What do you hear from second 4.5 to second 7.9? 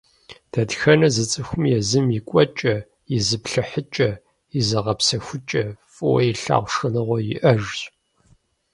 и зыгъэпсэхукӏэ, фӏыуэ илъагъу шхыныгъуэ иӏэжщ.